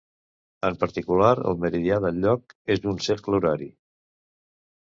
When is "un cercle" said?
2.95-3.39